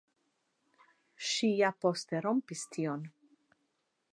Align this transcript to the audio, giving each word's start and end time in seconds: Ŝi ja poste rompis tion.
Ŝi 1.31 1.49
ja 1.59 1.69
poste 1.85 2.23
rompis 2.27 2.65
tion. 2.77 3.05